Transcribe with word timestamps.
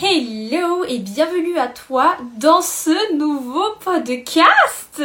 Hello 0.00 0.84
et 0.88 1.00
bienvenue 1.00 1.58
à 1.58 1.66
toi 1.66 2.16
dans 2.38 2.62
ce 2.62 3.14
nouveau 3.14 3.74
podcast. 3.84 5.02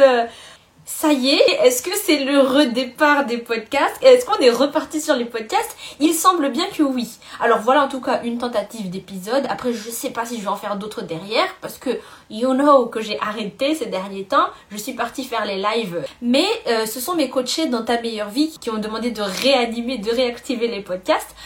Ça 0.86 1.12
y 1.12 1.28
est, 1.28 1.50
est-ce 1.62 1.82
que 1.82 1.94
c'est 1.94 2.24
le 2.24 2.40
redépart 2.40 3.26
des 3.26 3.36
podcasts? 3.36 4.02
Est-ce 4.02 4.24
qu'on 4.24 4.38
est 4.38 4.50
reparti 4.50 5.02
sur 5.02 5.14
les 5.14 5.26
podcasts? 5.26 5.76
Il 6.00 6.14
semble 6.14 6.50
bien 6.50 6.64
que 6.74 6.82
oui. 6.82 7.06
Alors 7.38 7.58
voilà 7.58 7.84
en 7.84 7.88
tout 7.88 8.00
cas 8.00 8.22
une 8.22 8.38
tentative 8.38 8.88
d'épisode. 8.88 9.44
Après 9.50 9.74
je 9.74 9.90
sais 9.90 10.08
pas 10.08 10.24
si 10.24 10.38
je 10.38 10.42
vais 10.42 10.48
en 10.48 10.56
faire 10.56 10.76
d'autres 10.76 11.02
derrière 11.02 11.54
parce 11.60 11.76
que 11.76 11.90
you 12.30 12.54
know 12.54 12.86
que 12.86 13.02
j'ai 13.02 13.20
arrêté 13.20 13.74
ces 13.74 13.86
derniers 13.86 14.24
temps. 14.24 14.46
Je 14.70 14.78
suis 14.78 14.94
partie 14.94 15.24
faire 15.24 15.44
les 15.44 15.58
lives. 15.58 16.02
Mais 16.22 16.46
euh, 16.66 16.86
ce 16.86 16.98
sont 16.98 17.14
mes 17.14 17.28
coachés 17.28 17.66
dans 17.66 17.84
ta 17.84 18.00
meilleure 18.00 18.30
vie 18.30 18.56
qui 18.58 18.70
ont 18.70 18.78
demandé 18.78 19.10
de 19.10 19.22
réanimer, 19.22 19.98
de 19.98 20.10
réactiver 20.10 20.66
les 20.66 20.80
podcasts. 20.80 21.36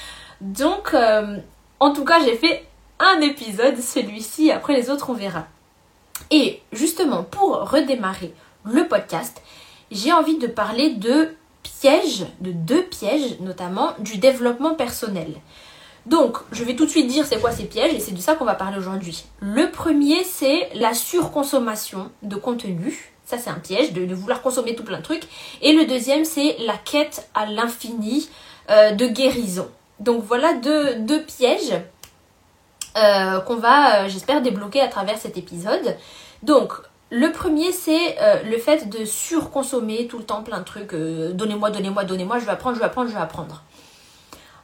Donc 0.41 0.95
euh, 0.95 1.39
en 1.81 1.93
tout 1.93 2.05
cas 2.05 2.25
j'ai 2.25 2.37
fait 2.37 2.65
un 3.03 3.21
épisode, 3.21 3.79
celui-ci, 3.79 4.51
après 4.51 4.75
les 4.75 4.89
autres 4.89 5.11
on 5.11 5.15
verra. 5.15 5.47
Et 6.31 6.63
justement, 6.73 7.25
pour 7.25 7.69
redémarrer 7.71 8.33
le 8.65 8.87
podcast, 8.87 9.43
j'ai 9.91 10.13
envie 10.13 10.39
de 10.39 10.47
parler 10.47 10.91
de 10.91 11.35
pièges, 11.63 12.27
de 12.41 12.53
deux 12.53 12.85
pièges 12.85 13.39
notamment, 13.41 13.93
du 13.99 14.19
développement 14.19 14.75
personnel. 14.75 15.35
Donc, 16.07 16.39
je 16.51 16.65
vais 16.65 16.75
tout 16.75 16.85
de 16.85 16.91
suite 16.91 17.07
dire 17.07 17.27
c'est 17.27 17.41
quoi 17.41 17.53
ces 17.53 17.65
pièges 17.65 17.93
et 17.93 18.01
c'est 18.01 18.15
de 18.15 18.21
ça 18.21 18.35
qu'on 18.35 18.45
va 18.45 18.55
parler 18.55 18.79
aujourd'hui. 18.79 19.25
Le 19.41 19.71
premier, 19.71 20.25
c'est 20.25 20.71
la 20.75 20.95
surconsommation 20.95 22.11
de 22.23 22.37
contenu. 22.37 23.13
Ça, 23.25 23.39
c'est 23.39 23.51
un 23.51 23.59
piège 23.59 23.93
de, 23.93 24.13
vouloir 24.15 24.43
consommer 24.43 24.75
tout 24.75 24.83
plein 24.85 24.99
de 24.99 25.03
trucs. 25.03 25.25
Et 25.61 25.73
le 25.73 25.87
deuxième, 25.87 26.25
c'est 26.25 26.57
la 26.67 26.77
quête 26.77 27.29
à 27.35 27.47
l'infini 27.47 28.29
euh, 28.71 28.93
de 28.93 29.07
guérison. 29.07 29.69
Donc 30.01 30.25
voilà 30.25 30.55
deux, 30.55 30.97
deux 30.97 31.23
pièges 31.23 31.75
euh, 32.97 33.41
qu'on 33.41 33.57
va, 33.57 34.03
euh, 34.05 34.09
j'espère, 34.09 34.43
débloquer 34.43 34.81
à 34.81 34.89
travers 34.89 35.19
cet 35.19 35.37
épisode. 35.39 35.97
Donc, 36.43 36.73
le 37.11 37.31
premier, 37.33 37.73
c'est 37.73 38.17
euh, 38.21 38.43
le 38.43 38.59
fait 38.59 38.89
de 38.89 39.05
surconsommer 39.05 40.07
tout 40.07 40.19
le 40.19 40.25
temps 40.25 40.43
plein 40.43 40.59
de 40.59 40.65
trucs. 40.65 40.95
donnez-moi, 40.95 41.71
donnez-moi, 41.71 42.05
donnez-moi, 42.05 42.39
je 42.39 42.45
vais 42.45 42.53
apprendre, 42.53 42.77
je 42.77 42.81
vais 42.81 42.87
apprendre, 42.87 43.09
je 43.09 43.15
vais 43.15 43.21
apprendre. 43.21 43.63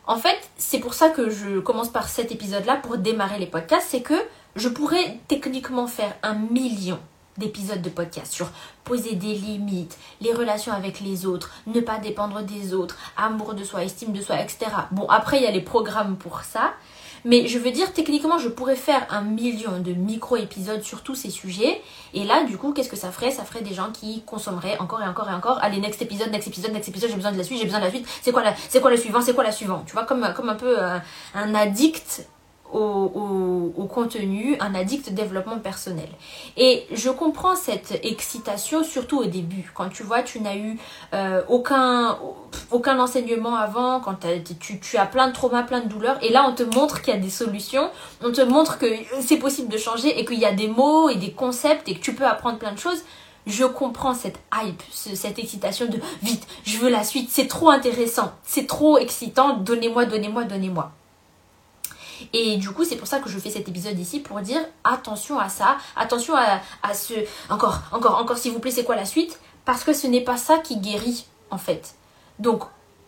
En 0.06 0.16
fait, 0.16 0.38
c'est 0.56 0.78
pour 0.78 0.94
ça 0.94 1.10
que 1.10 1.28
je 1.28 1.58
commence 1.58 1.90
par 1.90 2.08
cet 2.08 2.32
épisode-là 2.32 2.76
pour 2.76 2.96
démarrer 2.96 3.38
les 3.38 3.46
podcasts. 3.46 3.88
C'est 3.90 4.00
que 4.00 4.14
je 4.56 4.68
pourrais 4.68 5.18
techniquement 5.28 5.86
faire 5.86 6.14
un 6.22 6.34
million 6.34 6.98
d'épisodes 7.38 7.80
de 7.80 7.88
podcast 7.88 8.32
sur 8.32 8.50
poser 8.84 9.14
des 9.14 9.34
limites, 9.34 9.96
les 10.20 10.32
relations 10.32 10.72
avec 10.72 11.00
les 11.00 11.24
autres, 11.24 11.50
ne 11.66 11.80
pas 11.80 11.98
dépendre 11.98 12.42
des 12.42 12.74
autres, 12.74 12.98
amour 13.16 13.54
de 13.54 13.64
soi, 13.64 13.84
estime 13.84 14.12
de 14.12 14.20
soi, 14.20 14.40
etc. 14.40 14.66
Bon, 14.90 15.06
après, 15.08 15.38
il 15.38 15.44
y 15.44 15.46
a 15.46 15.50
les 15.50 15.60
programmes 15.60 16.16
pour 16.16 16.40
ça. 16.40 16.72
Mais 17.24 17.46
je 17.46 17.58
veux 17.58 17.70
dire, 17.70 17.92
techniquement, 17.92 18.38
je 18.38 18.48
pourrais 18.48 18.76
faire 18.76 19.06
un 19.10 19.22
million 19.22 19.78
de 19.80 19.92
micro-épisodes 19.92 20.82
sur 20.82 21.02
tous 21.02 21.14
ces 21.14 21.30
sujets. 21.30 21.80
Et 22.14 22.24
là, 22.24 22.44
du 22.44 22.56
coup, 22.56 22.72
qu'est-ce 22.72 22.88
que 22.88 22.96
ça 22.96 23.10
ferait? 23.10 23.30
Ça 23.30 23.44
ferait 23.44 23.62
des 23.62 23.74
gens 23.74 23.90
qui 23.92 24.22
consommeraient 24.22 24.78
encore 24.78 25.02
et 25.02 25.08
encore 25.08 25.28
et 25.30 25.34
encore. 25.34 25.58
Allez, 25.62 25.80
next 25.80 26.00
épisode, 26.02 26.30
next 26.30 26.48
épisode, 26.48 26.72
next 26.72 26.88
épisode, 26.88 27.10
j'ai 27.10 27.16
besoin 27.16 27.32
de 27.32 27.38
la 27.38 27.44
suite, 27.44 27.58
j'ai 27.58 27.64
besoin 27.64 27.80
de 27.80 27.84
la 27.84 27.90
suite. 27.90 28.06
C'est 28.22 28.32
quoi, 28.32 28.42
quoi 28.80 28.90
le 28.90 28.96
suivant? 28.96 29.20
C'est 29.20 29.34
quoi 29.34 29.44
la 29.44 29.52
suivante? 29.52 29.84
Tu 29.86 29.92
vois, 29.92 30.04
comme, 30.04 30.32
comme 30.34 30.48
un 30.48 30.54
peu 30.54 30.80
un, 30.80 31.02
un 31.34 31.54
addict 31.54 32.26
au, 32.72 33.88
contenu, 33.90 34.56
un 34.60 34.74
addict 34.74 35.12
développement 35.12 35.58
personnel. 35.58 36.08
Et 36.56 36.86
je 36.92 37.08
comprends 37.10 37.56
cette 37.56 37.98
excitation, 38.04 38.84
surtout 38.84 39.18
au 39.18 39.24
début, 39.24 39.70
quand 39.74 39.88
tu 39.88 40.02
vois, 40.02 40.22
tu 40.22 40.40
n'as 40.40 40.56
eu 40.56 40.78
euh, 41.14 41.42
aucun, 41.48 42.18
aucun 42.70 42.98
enseignement 42.98 43.54
avant, 43.54 44.00
quand 44.00 44.16
tu, 44.60 44.80
tu 44.80 44.96
as 44.96 45.06
plein 45.06 45.28
de 45.28 45.32
traumas, 45.32 45.62
plein 45.62 45.80
de 45.80 45.88
douleurs, 45.88 46.18
et 46.22 46.30
là 46.30 46.46
on 46.48 46.54
te 46.54 46.62
montre 46.62 47.00
qu'il 47.00 47.14
y 47.14 47.16
a 47.16 47.20
des 47.20 47.30
solutions, 47.30 47.90
on 48.22 48.32
te 48.32 48.42
montre 48.42 48.78
que 48.78 48.86
c'est 49.20 49.38
possible 49.38 49.68
de 49.68 49.78
changer 49.78 50.18
et 50.18 50.24
qu'il 50.24 50.38
y 50.38 50.44
a 50.44 50.52
des 50.52 50.68
mots 50.68 51.08
et 51.08 51.16
des 51.16 51.32
concepts 51.32 51.88
et 51.88 51.94
que 51.94 52.00
tu 52.00 52.14
peux 52.14 52.26
apprendre 52.26 52.58
plein 52.58 52.72
de 52.72 52.78
choses. 52.78 53.02
Je 53.46 53.64
comprends 53.64 54.12
cette 54.12 54.38
hype, 54.54 54.82
cette 54.92 55.38
excitation 55.38 55.86
de 55.86 55.98
vite, 56.22 56.46
je 56.64 56.76
veux 56.76 56.90
la 56.90 57.02
suite, 57.02 57.30
c'est 57.30 57.48
trop 57.48 57.70
intéressant, 57.70 58.32
c'est 58.44 58.66
trop 58.66 58.98
excitant, 58.98 59.56
donnez-moi, 59.56 60.04
donnez-moi, 60.04 60.44
donnez-moi. 60.44 60.92
Et 62.32 62.56
du 62.56 62.70
coup, 62.70 62.84
c'est 62.84 62.96
pour 62.96 63.08
ça 63.08 63.20
que 63.20 63.28
je 63.28 63.38
fais 63.38 63.50
cet 63.50 63.68
épisode 63.68 63.98
ici 63.98 64.20
pour 64.20 64.40
dire 64.40 64.60
attention 64.84 65.38
à 65.38 65.48
ça, 65.48 65.78
attention 65.96 66.34
à, 66.36 66.60
à 66.82 66.94
ce. 66.94 67.14
Encore, 67.50 67.80
encore, 67.92 68.18
encore, 68.18 68.38
s'il 68.38 68.52
vous 68.52 68.60
plaît, 68.60 68.70
c'est 68.70 68.84
quoi 68.84 68.96
la 68.96 69.04
suite? 69.04 69.38
Parce 69.64 69.84
que 69.84 69.92
ce 69.92 70.06
n'est 70.06 70.22
pas 70.22 70.36
ça 70.36 70.58
qui 70.58 70.78
guérit, 70.78 71.26
en 71.50 71.58
fait. 71.58 71.94
Donc, 72.38 72.62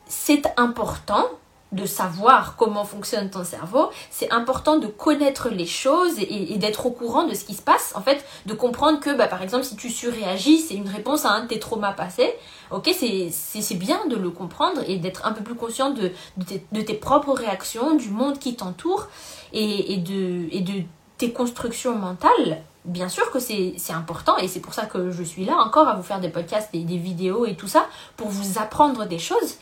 c'est 0.06 0.42
important 0.56 1.26
de 1.72 1.86
savoir 1.86 2.56
comment 2.56 2.84
fonctionne 2.84 3.30
ton 3.30 3.44
cerveau, 3.44 3.90
c'est 4.10 4.32
important 4.32 4.78
de 4.78 4.88
connaître 4.88 5.48
les 5.48 5.66
choses 5.66 6.18
et, 6.18 6.56
d'être 6.58 6.86
au 6.86 6.90
courant 6.90 7.24
de 7.24 7.34
ce 7.34 7.44
qui 7.44 7.54
se 7.54 7.62
passe. 7.62 7.92
En 7.94 8.02
fait, 8.02 8.24
de 8.46 8.54
comprendre 8.54 8.98
que, 9.00 9.16
bah, 9.16 9.28
par 9.28 9.42
exemple, 9.42 9.64
si 9.64 9.76
tu 9.76 9.88
surréagis, 9.88 10.58
c'est 10.58 10.74
une 10.74 10.88
réponse 10.88 11.24
à 11.24 11.30
un 11.30 11.42
de 11.42 11.48
tes 11.48 11.60
traumas 11.60 11.92
passés. 11.92 12.34
Ok, 12.70 12.90
c'est 12.92 13.74
bien 13.74 14.06
de 14.06 14.16
le 14.16 14.30
comprendre 14.30 14.82
et 14.86 14.96
d'être 14.96 15.26
un 15.26 15.32
peu 15.32 15.42
plus 15.42 15.54
conscient 15.54 15.90
de, 15.90 16.12
de, 16.36 16.80
tes, 16.80 16.94
propres 16.94 17.32
réactions, 17.32 17.94
du 17.94 18.10
monde 18.10 18.38
qui 18.38 18.56
t'entoure 18.56 19.08
et, 19.52 19.96
de, 19.96 20.48
et 20.52 20.60
de 20.60 20.82
tes 21.18 21.32
constructions 21.32 21.94
mentales. 21.94 22.62
Bien 22.84 23.08
sûr 23.08 23.30
que 23.30 23.38
c'est 23.38 23.74
important 23.90 24.38
et 24.38 24.48
c'est 24.48 24.60
pour 24.60 24.74
ça 24.74 24.86
que 24.86 25.10
je 25.10 25.22
suis 25.22 25.44
là 25.44 25.56
encore 25.58 25.86
à 25.86 25.94
vous 25.94 26.02
faire 26.02 26.18
des 26.18 26.30
podcasts, 26.30 26.72
des 26.72 26.96
vidéos 26.96 27.44
et 27.44 27.54
tout 27.54 27.68
ça 27.68 27.86
pour 28.16 28.28
vous 28.28 28.58
apprendre 28.58 29.04
des 29.04 29.18
choses. 29.18 29.56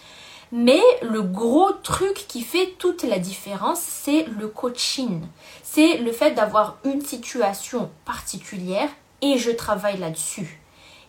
Mais 0.51 0.81
le 1.03 1.23
gros 1.23 1.73
truc 1.73 2.25
qui 2.27 2.43
fait 2.43 2.75
toute 2.79 3.03
la 3.03 3.19
différence, 3.19 3.81
c'est 3.81 4.25
le 4.25 4.49
coaching. 4.49 5.23
C'est 5.63 5.99
le 5.99 6.13
fait 6.13 6.33
d'avoir 6.33 6.79
une 6.85 7.03
situation 7.03 7.91
particulière 8.07 8.89
et 9.21 9.37
je 9.37 9.51
travaille 9.51 9.99
là-dessus. 9.99 10.61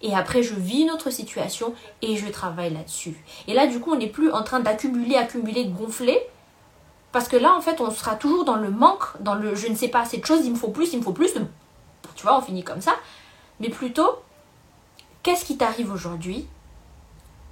Et 0.01 0.15
après, 0.15 0.43
je 0.43 0.55
vis 0.55 0.81
une 0.81 0.91
autre 0.91 1.09
situation 1.09 1.73
et 2.01 2.17
je 2.17 2.27
travaille 2.27 2.73
là-dessus. 2.73 3.15
Et 3.47 3.53
là, 3.53 3.67
du 3.67 3.79
coup, 3.79 3.91
on 3.93 3.97
n'est 3.97 4.07
plus 4.07 4.31
en 4.31 4.43
train 4.43 4.59
d'accumuler, 4.59 5.15
accumuler, 5.15 5.65
gonfler. 5.65 6.19
Parce 7.11 7.27
que 7.27 7.37
là, 7.37 7.53
en 7.55 7.61
fait, 7.61 7.81
on 7.81 7.91
sera 7.91 8.15
toujours 8.15 8.45
dans 8.45 8.55
le 8.55 8.69
manque, 8.69 9.03
dans 9.21 9.35
le 9.35 9.55
je 9.55 9.67
ne 9.67 9.75
sais 9.75 9.87
pas 9.87 10.01
assez 10.01 10.17
de 10.17 10.25
choses, 10.25 10.45
il 10.45 10.51
me 10.51 10.57
faut 10.57 10.69
plus, 10.69 10.93
il 10.93 10.99
me 10.99 11.03
faut 11.03 11.11
plus. 11.11 11.33
Tu 12.15 12.23
vois, 12.23 12.37
on 12.37 12.41
finit 12.41 12.63
comme 12.63 12.81
ça. 12.81 12.95
Mais 13.59 13.69
plutôt, 13.69 14.19
qu'est-ce 15.23 15.45
qui 15.45 15.57
t'arrive 15.57 15.91
aujourd'hui? 15.91 16.45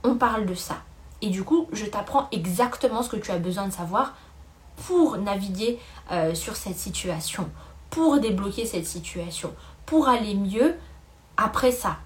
On 0.04 0.16
parle 0.16 0.46
de 0.46 0.54
ça. 0.54 0.78
Et 1.22 1.30
du 1.30 1.44
coup, 1.44 1.68
je 1.72 1.86
t'apprends 1.86 2.28
exactement 2.32 3.02
ce 3.02 3.10
que 3.10 3.18
tu 3.18 3.32
as 3.32 3.38
besoin 3.38 3.68
de 3.68 3.74
savoir 3.74 4.16
pour 4.88 5.18
naviguer 5.18 5.80
euh, 6.12 6.36
sur 6.36 6.56
cette 6.56 6.78
situation, 6.78 7.50
pour 7.90 8.20
débloquer 8.20 8.66
cette 8.66 8.86
situation, 8.86 9.54
pour 9.86 10.08
aller 10.08 10.36
mieux 10.36 10.76
après 11.38 11.72
ça. 11.72 11.98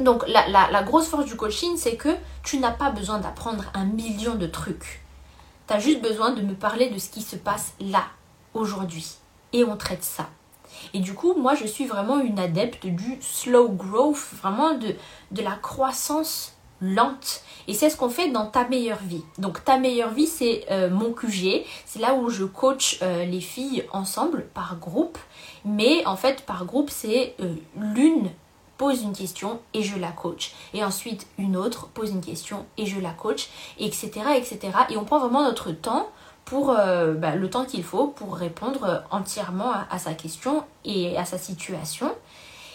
Donc 0.00 0.28
la, 0.28 0.46
la 0.48 0.82
grosse 0.82 1.06
force 1.06 1.24
du 1.24 1.36
coaching, 1.36 1.76
c'est 1.78 1.96
que 1.96 2.14
tu 2.42 2.58
n'as 2.58 2.72
pas 2.72 2.90
besoin 2.90 3.18
d'apprendre 3.18 3.64
un 3.72 3.86
million 3.86 4.34
de 4.34 4.46
trucs. 4.46 5.02
Tu 5.66 5.74
as 5.74 5.78
juste 5.78 6.02
besoin 6.02 6.32
de 6.32 6.42
me 6.42 6.54
parler 6.54 6.90
de 6.90 6.98
ce 6.98 7.08
qui 7.08 7.22
se 7.22 7.36
passe 7.36 7.72
là, 7.80 8.04
aujourd'hui. 8.52 9.14
Et 9.52 9.64
on 9.64 9.76
traite 9.76 10.04
ça. 10.04 10.28
Et 10.92 11.00
du 11.00 11.14
coup, 11.14 11.34
moi, 11.34 11.54
je 11.54 11.66
suis 11.66 11.86
vraiment 11.86 12.20
une 12.20 12.38
adepte 12.38 12.86
du 12.86 13.18
slow 13.20 13.70
growth, 13.70 14.18
vraiment 14.34 14.74
de, 14.74 14.94
de 15.30 15.42
la 15.42 15.52
croissance 15.52 16.55
lente. 16.80 17.42
Et 17.68 17.74
c'est 17.74 17.90
ce 17.90 17.96
qu'on 17.96 18.08
fait 18.08 18.30
dans 18.30 18.46
ta 18.46 18.68
meilleure 18.68 19.02
vie. 19.02 19.24
Donc 19.38 19.64
ta 19.64 19.78
meilleure 19.78 20.10
vie, 20.10 20.26
c'est 20.26 20.66
euh, 20.70 20.90
mon 20.90 21.12
QG. 21.12 21.64
C'est 21.84 21.98
là 21.98 22.14
où 22.14 22.30
je 22.30 22.44
coach 22.44 22.98
euh, 23.02 23.24
les 23.24 23.40
filles 23.40 23.84
ensemble, 23.92 24.46
par 24.54 24.76
groupe. 24.76 25.18
Mais 25.64 26.04
en 26.06 26.16
fait, 26.16 26.42
par 26.42 26.64
groupe, 26.64 26.90
c'est 26.90 27.34
euh, 27.40 27.54
l'une 27.76 28.30
pose 28.78 29.02
une 29.02 29.14
question 29.14 29.60
et 29.72 29.82
je 29.82 29.98
la 29.98 30.12
coach. 30.12 30.52
Et 30.74 30.84
ensuite, 30.84 31.26
une 31.38 31.56
autre 31.56 31.88
pose 31.88 32.10
une 32.10 32.20
question 32.20 32.66
et 32.76 32.84
je 32.84 33.00
la 33.00 33.10
coach, 33.10 33.48
etc. 33.78 34.10
etc. 34.36 34.58
Et 34.90 34.98
on 34.98 35.04
prend 35.04 35.18
vraiment 35.18 35.42
notre 35.42 35.72
temps 35.72 36.10
pour 36.44 36.66
bah, 36.66 37.34
le 37.34 37.50
temps 37.50 37.64
qu'il 37.64 37.82
faut 37.82 38.06
pour 38.06 38.36
répondre 38.36 39.02
entièrement 39.10 39.72
à 39.90 39.98
sa 39.98 40.14
question 40.14 40.62
et 40.84 41.16
à 41.16 41.24
sa 41.24 41.38
situation. 41.38 42.14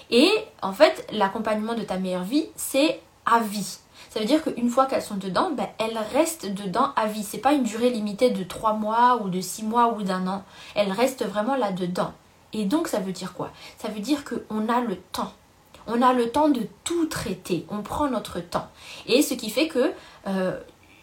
Et 0.09 0.29
en 0.61 0.73
fait, 0.73 1.07
l'accompagnement 1.13 1.73
de 1.73 1.83
ta 1.83 1.97
meilleure 1.97 2.23
vie, 2.23 2.47
c'est 2.55 2.99
à 3.25 3.39
vie. 3.39 3.77
Ça 4.09 4.19
veut 4.19 4.25
dire 4.25 4.44
qu'une 4.44 4.69
fois 4.69 4.86
qu'elles 4.86 5.01
sont 5.01 5.15
dedans, 5.15 5.51
ben, 5.51 5.68
elles 5.77 5.98
restent 6.13 6.51
dedans 6.53 6.92
à 6.95 7.07
vie. 7.07 7.24
C'est 7.24 7.38
pas 7.38 7.53
une 7.53 7.63
durée 7.63 7.89
limitée 7.89 8.30
de 8.30 8.44
3 8.44 8.74
mois 8.74 9.21
ou 9.24 9.30
de 9.30 9.42
6 9.42 9.63
mois 9.63 9.94
ou 9.94 10.03
d'un 10.03 10.27
an. 10.27 10.44
Elles 10.75 10.92
restent 10.92 11.25
vraiment 11.25 11.56
là-dedans. 11.56 12.13
Et 12.53 12.65
donc 12.65 12.88
ça 12.88 13.00
veut 13.00 13.13
dire 13.13 13.33
quoi? 13.33 13.51
Ça 13.77 13.88
veut 13.88 14.01
dire 14.01 14.24
qu'on 14.24 14.68
a 14.69 14.81
le 14.81 14.98
temps. 14.98 15.31
On 15.88 16.01
a 16.01 16.13
le 16.13 16.30
temps 16.30 16.50
de 16.50 16.62
tout 16.83 17.06
traiter. 17.06 17.65
On 17.69 17.81
prend 17.81 18.09
notre 18.09 18.39
temps. 18.39 18.68
Et 19.07 19.21
ce 19.21 19.33
qui 19.33 19.50
fait 19.50 19.68
que 19.68 19.94
euh, 20.27 20.59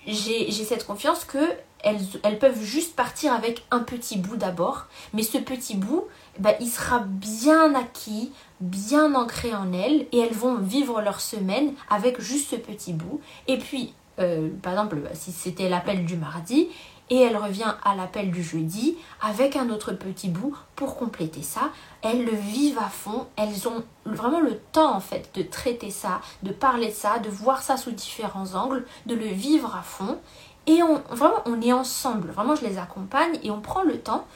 j'ai 0.06 0.50
cette 0.50 0.86
confiance 0.86 1.24
que 1.24 1.38
elles, 1.84 2.00
elles, 2.24 2.38
peuvent 2.38 2.60
juste 2.60 2.96
partir 2.96 3.32
avec 3.32 3.64
un 3.70 3.80
petit 3.80 4.18
bout 4.18 4.36
d'abord, 4.36 4.86
mais 5.14 5.22
ce 5.22 5.38
petit 5.38 5.76
bout, 5.76 6.04
ben, 6.40 6.54
il 6.60 6.68
sera 6.68 7.00
bien 7.00 7.74
acquis, 7.74 8.32
bien 8.60 9.14
ancré 9.14 9.54
en 9.54 9.72
elles, 9.72 10.06
et 10.10 10.18
elles 10.18 10.34
vont 10.34 10.56
vivre 10.56 11.00
leur 11.00 11.20
semaine 11.20 11.74
avec 11.88 12.20
juste 12.20 12.50
ce 12.50 12.56
petit 12.56 12.92
bout. 12.92 13.20
Et 13.46 13.58
puis, 13.58 13.94
euh, 14.18 14.48
par 14.62 14.72
exemple, 14.72 14.98
si 15.14 15.30
c'était 15.30 15.68
l'appel 15.68 16.04
du 16.04 16.16
mardi, 16.16 16.68
et 17.10 17.20
elle 17.20 17.36
revient 17.36 17.74
à 17.84 17.94
l'appel 17.94 18.30
du 18.30 18.42
jeudi 18.42 18.96
avec 19.20 19.56
un 19.56 19.70
autre 19.70 19.92
petit 19.92 20.28
bout 20.28 20.56
pour 20.76 20.96
compléter 20.96 21.42
ça. 21.42 21.70
Elles 22.02 22.24
le 22.24 22.36
vivent 22.36 22.78
à 22.78 22.88
fond, 22.88 23.26
elles 23.36 23.68
ont 23.68 23.84
vraiment 24.04 24.40
le 24.40 24.58
temps 24.58 24.94
en 24.94 25.00
fait 25.00 25.30
de 25.34 25.42
traiter 25.42 25.90
ça, 25.90 26.20
de 26.42 26.52
parler 26.52 26.88
de 26.88 26.94
ça, 26.94 27.18
de 27.18 27.28
voir 27.28 27.62
ça 27.62 27.76
sous 27.76 27.92
différents 27.92 28.54
angles, 28.54 28.84
de 29.06 29.14
le 29.14 29.26
vivre 29.26 29.74
à 29.74 29.82
fond. 29.82 30.18
Et 30.66 30.82
on, 30.82 31.00
vraiment, 31.14 31.42
on 31.46 31.60
est 31.62 31.72
ensemble, 31.72 32.28
vraiment 32.30 32.54
je 32.54 32.64
les 32.64 32.78
accompagne 32.78 33.38
et 33.42 33.50
on 33.50 33.60
prend 33.60 33.82
le 33.82 33.98
temps. 33.98 34.26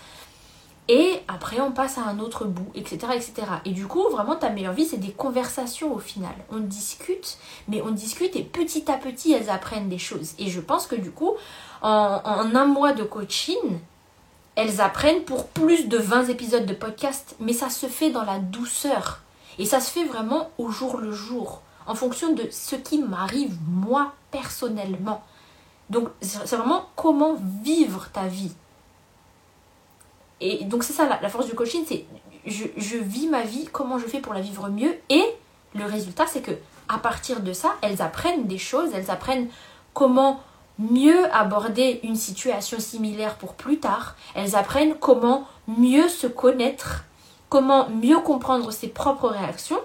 Et 0.89 1.21
après, 1.29 1.61
on 1.61 1.71
passe 1.71 1.97
à 1.97 2.03
un 2.03 2.19
autre 2.19 2.45
bout, 2.45 2.71
etc., 2.75 2.99
etc. 3.15 3.33
Et 3.65 3.71
du 3.71 3.87
coup, 3.87 4.03
vraiment, 4.11 4.35
ta 4.35 4.51
meilleure 4.51 4.73
vie, 4.73 4.85
c'est 4.85 4.97
des 4.97 5.13
conversations 5.13 5.95
au 5.95 6.01
final. 6.01 6.35
On 6.51 6.59
discute, 6.59 7.39
mais 7.69 7.81
on 7.83 7.93
discute 7.93 8.35
et 8.35 8.43
petit 8.43 8.91
à 8.91 8.97
petit, 8.97 9.33
elles 9.33 9.49
apprennent 9.49 9.89
des 9.89 9.99
choses. 9.99 10.35
Et 10.41 10.51
je 10.51 10.61
pense 10.61 10.89
que 10.89 10.97
du 10.97 11.13
coup, 11.13 11.35
en, 11.83 12.55
un 12.55 12.65
mois 12.65 12.93
de 12.93 13.03
coaching, 13.03 13.81
elles 14.55 14.81
apprennent 14.81 15.23
pour 15.25 15.49
plus 15.49 15.89
de 15.89 15.99
20 15.99 16.29
épisodes 16.29 16.67
de 16.67 16.75
podcast. 16.75 17.37
Mais 17.41 17.53
ça 17.53 17.71
se 17.71 17.87
fait 17.87 18.11
dans 18.11 18.25
la 18.25 18.39
douceur. 18.39 19.21
Et 19.59 19.67
ça 19.67 19.81
se 19.81 19.91
fait 19.91 20.05
vraiment 20.05 20.51
au 20.59 20.71
jour 20.71 20.97
le 20.97 21.13
jour, 21.13 21.61
en 21.87 21.95
fonction 21.95 22.33
de 22.33 22.45
ce 22.51 22.75
qui 22.77 23.03
m'arrive 23.03 23.55
moi 23.69 24.13
personnellement. 24.31 25.23
Donc 25.91 26.09
c'est 26.23 26.57
vraiment 26.57 26.87
comment 26.97 27.37
vivre 27.63 28.09
ta 28.13 28.27
vie. 28.27 28.53
Et 30.41 30.65
donc 30.65 30.85
c'est 30.85 30.95
ça 30.95 31.07
la, 31.21 31.29
force 31.29 31.47
du 31.47 31.55
coaching, 31.55 31.85
c'est 31.87 32.07
je, 32.47 32.65
je, 32.77 32.97
vis 32.97 33.29
ma 33.29 33.43
vie, 33.43 33.69
comment 33.71 33.99
je 33.99 34.07
fais 34.07 34.21
pour 34.21 34.33
la 34.33 34.41
vivre 34.41 34.69
mieux. 34.71 34.97
Et 35.11 35.25
le 35.75 35.85
résultat, 35.85 36.27
c'est 36.27 36.41
que 36.41 36.53
à 36.89 36.99
partir 36.99 37.41
de 37.41 37.53
ça, 37.53 37.75
elles 37.83 38.03
apprennent 38.03 38.47
des 38.47 38.59
choses, 38.59 38.91
elles 38.95 39.11
apprennent 39.11 39.49
comment 39.95 40.41
mieux 40.91 41.33
aborder 41.35 42.01
une 42.03 42.17
situation 42.17 42.79
similaire 42.81 43.37
pour 43.37 43.55
plus 43.55 43.79
tard. 43.79 44.17
Elles 44.35 44.57
apprennent 44.57 44.95
comment 44.95 45.47
mieux 45.67 46.09
se 46.09 46.27
connaître, 46.27 47.05
comment 47.49 47.89
mieux 47.89 48.21
comprendre 48.21 48.71
ses 48.71 48.89
propres 48.89 49.29
réactions. 49.29 49.81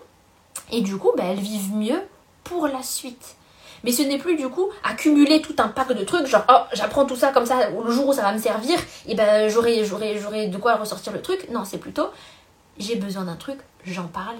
Et 0.71 0.81
du 0.81 0.97
coup, 0.97 1.11
ben, 1.15 1.25
elles 1.27 1.39
vivent 1.39 1.75
mieux 1.75 2.01
pour 2.43 2.67
la 2.67 2.83
suite. 2.83 3.35
Mais 3.83 3.91
ce 3.91 4.01
n'est 4.01 4.17
plus 4.17 4.35
du 4.35 4.49
coup 4.49 4.69
accumuler 4.83 5.41
tout 5.41 5.55
un 5.59 5.67
pack 5.67 5.93
de 5.93 6.03
trucs, 6.03 6.25
genre 6.25 6.43
oh 6.49 6.61
j'apprends 6.73 7.05
tout 7.05 7.15
ça 7.15 7.31
comme 7.31 7.45
ça, 7.45 7.69
le 7.69 7.91
jour 7.91 8.07
où 8.07 8.13
ça 8.13 8.23
va 8.23 8.33
me 8.33 8.39
servir, 8.39 8.79
et 9.07 9.13
ben 9.13 9.47
j'aurai, 9.49 9.85
j'aurai, 9.85 10.17
j'aurai 10.17 10.47
de 10.47 10.57
quoi 10.57 10.75
ressortir 10.75 11.13
le 11.13 11.21
truc. 11.21 11.47
Non, 11.51 11.63
c'est 11.63 11.77
plutôt 11.77 12.09
j'ai 12.79 12.95
besoin 12.95 13.23
d'un 13.23 13.35
truc, 13.35 13.59
j'en 13.85 14.07
parle 14.07 14.37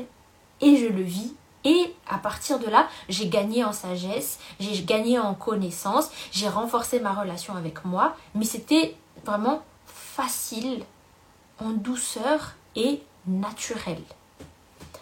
et 0.61 0.77
je 0.77 0.87
le 0.87 1.01
vis. 1.01 1.33
Et 1.63 1.93
à 2.07 2.17
partir 2.17 2.59
de 2.59 2.67
là, 2.67 2.87
j'ai 3.09 3.27
gagné 3.27 3.63
en 3.63 3.73
sagesse, 3.73 4.39
j'ai 4.59 4.83
gagné 4.83 5.19
en 5.19 5.33
connaissance, 5.33 6.09
j'ai 6.31 6.47
renforcé 6.47 6.99
ma 6.99 7.13
relation 7.13 7.55
avec 7.55 7.83
moi, 7.83 8.15
mais 8.35 8.45
c'était 8.45 8.95
vraiment 9.25 9.63
facile, 9.85 10.83
en 11.59 11.71
douceur 11.71 12.53
et 12.75 13.01
naturel. 13.25 14.01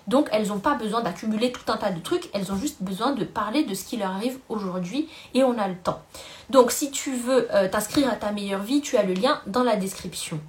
Donc 0.07 0.29
elles 0.31 0.47
n'ont 0.47 0.59
pas 0.59 0.75
besoin 0.75 1.01
d'accumuler 1.01 1.51
tout 1.51 1.71
un 1.71 1.77
tas 1.77 1.91
de 1.91 1.99
trucs, 1.99 2.29
elles 2.33 2.51
ont 2.51 2.57
juste 2.57 2.81
besoin 2.81 3.13
de 3.13 3.23
parler 3.23 3.63
de 3.63 3.73
ce 3.73 3.85
qui 3.85 3.97
leur 3.97 4.11
arrive 4.11 4.37
aujourd'hui 4.49 5.09
et 5.33 5.43
on 5.43 5.57
a 5.57 5.67
le 5.67 5.75
temps. 5.75 6.01
Donc 6.49 6.71
si 6.71 6.91
tu 6.91 7.15
veux 7.15 7.47
euh, 7.53 7.67
t'inscrire 7.67 8.09
à 8.09 8.15
ta 8.15 8.31
meilleure 8.31 8.61
vie, 8.61 8.81
tu 8.81 8.97
as 8.97 9.03
le 9.03 9.13
lien 9.13 9.41
dans 9.47 9.63
la 9.63 9.75
description. 9.75 10.39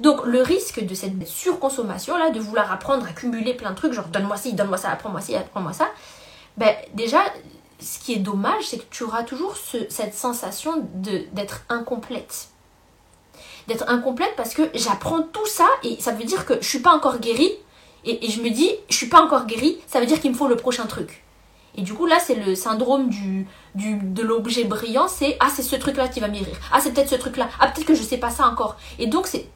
Donc 0.00 0.26
le 0.26 0.42
risque 0.42 0.84
de 0.84 0.94
cette 0.94 1.26
surconsommation 1.26 2.16
là, 2.16 2.30
de 2.30 2.40
vouloir 2.40 2.70
apprendre, 2.72 3.06
accumuler 3.06 3.54
plein 3.54 3.70
de 3.70 3.76
trucs, 3.76 3.92
genre 3.92 4.08
donne-moi 4.08 4.36
ci, 4.36 4.54
donne-moi 4.54 4.78
ça, 4.78 4.90
apprends-moi 4.90 5.20
ci, 5.20 5.36
apprends-moi 5.36 5.72
ça, 5.72 5.88
ben 6.56 6.74
déjà 6.94 7.20
ce 7.78 7.98
qui 7.98 8.14
est 8.14 8.18
dommage, 8.18 8.64
c'est 8.64 8.78
que 8.78 8.84
tu 8.90 9.04
auras 9.04 9.22
toujours 9.22 9.54
cette 9.56 10.14
sensation 10.14 10.88
d'être 10.94 11.62
incomplète 11.68 12.48
d'être 13.66 13.88
incomplète 13.88 14.32
parce 14.36 14.54
que 14.54 14.62
j'apprends 14.74 15.22
tout 15.22 15.46
ça 15.46 15.66
et 15.82 16.00
ça 16.00 16.12
veut 16.12 16.24
dire 16.24 16.46
que 16.46 16.54
je 16.60 16.68
suis 16.68 16.78
pas 16.78 16.92
encore 16.92 17.18
guérie 17.18 17.52
et, 18.06 18.30
je 18.30 18.40
me 18.40 18.50
dis, 18.50 18.70
je 18.88 18.96
suis 18.96 19.08
pas 19.08 19.20
encore 19.20 19.46
guérie, 19.46 19.78
ça 19.86 20.00
veut 20.00 20.06
dire 20.06 20.20
qu'il 20.20 20.30
me 20.30 20.36
faut 20.36 20.48
le 20.48 20.56
prochain 20.56 20.86
truc. 20.86 21.24
Et 21.78 21.82
du 21.82 21.92
coup, 21.92 22.06
là, 22.06 22.18
c'est 22.18 22.36
le 22.36 22.54
syndrome 22.54 23.10
du, 23.10 23.46
du, 23.74 23.96
de 23.96 24.22
l'objet 24.22 24.64
brillant, 24.64 25.08
c'est 25.08 25.36
ah, 25.40 25.48
c'est 25.54 25.62
ce 25.62 25.76
truc-là 25.76 26.08
qui 26.08 26.20
va 26.20 26.28
m'y 26.28 26.38
rire. 26.38 26.56
Ah, 26.72 26.78
c'est 26.80 26.92
peut-être 26.92 27.10
ce 27.10 27.16
truc-là. 27.16 27.48
Ah, 27.60 27.68
peut-être 27.68 27.86
que 27.86 27.94
je 27.94 28.02
sais 28.02 28.16
pas 28.16 28.30
ça 28.30 28.46
encore. 28.46 28.76
Et 28.98 29.06
donc, 29.06 29.26
c'est, 29.26 29.48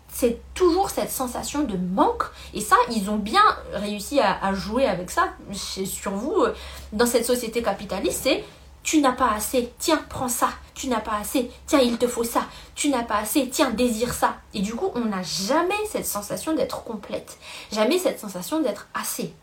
toujours 0.54 0.90
cette 0.90 1.10
sensation 1.10 1.62
de 1.62 1.78
manque. 1.78 2.24
Et 2.52 2.60
ça, 2.60 2.76
ils 2.94 3.08
ont 3.08 3.16
bien 3.16 3.40
réussi 3.72 4.20
à, 4.20 4.44
à 4.44 4.52
jouer 4.52 4.84
avec 4.84 5.10
ça 5.10 5.28
sur 5.52 6.10
vous 6.10 6.42
euh, 6.42 6.52
dans 6.92 7.06
cette 7.06 7.24
société 7.24 7.62
capitaliste. 7.62 8.20
C'est 8.24 8.44
tu 8.82 9.00
n'as 9.00 9.12
pas 9.12 9.32
assez, 9.32 9.72
tiens, 9.78 10.02
prends 10.08 10.28
ça. 10.28 10.50
Tu 10.74 10.88
n'as 10.88 11.00
pas 11.00 11.18
assez, 11.20 11.50
tiens, 11.66 11.80
il 11.80 11.98
te 11.98 12.06
faut 12.06 12.24
ça. 12.24 12.46
Tu 12.74 12.88
n'as 12.88 13.02
pas 13.02 13.18
assez, 13.18 13.48
tiens, 13.50 13.70
désire 13.70 14.14
ça. 14.14 14.36
Et 14.54 14.60
du 14.60 14.74
coup, 14.74 14.90
on 14.94 15.04
n'a 15.06 15.22
jamais 15.22 15.74
cette 15.90 16.06
sensation 16.06 16.54
d'être 16.54 16.84
complète. 16.84 17.38
Jamais 17.70 17.98
cette 17.98 18.18
sensation 18.18 18.60
d'être 18.60 18.88
assez. 18.94 19.34